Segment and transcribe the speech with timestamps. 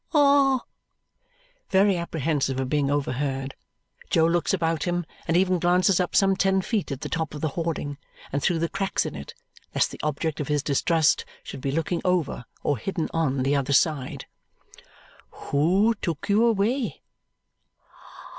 [0.15, 0.61] "Ah!"
[1.69, 3.53] Very apprehensive of being overheard,
[4.09, 7.41] Jo looks about him and even glances up some ten feet at the top of
[7.41, 7.99] the hoarding
[8.31, 9.35] and through the cracks in it
[9.75, 13.73] lest the object of his distrust should be looking over or hidden on the other
[13.73, 14.25] side.
[15.51, 17.03] "Who took you away?"